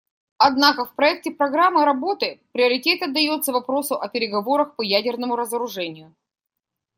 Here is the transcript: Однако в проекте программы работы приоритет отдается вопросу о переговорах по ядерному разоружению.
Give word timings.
Однако 0.39 0.85
в 0.85 0.95
проекте 0.95 1.29
программы 1.29 1.85
работы 1.85 2.41
приоритет 2.53 3.03
отдается 3.03 3.53
вопросу 3.53 3.93
о 4.01 4.09
переговорах 4.09 4.75
по 4.75 4.81
ядерному 4.81 5.35
разоружению. 5.35 6.15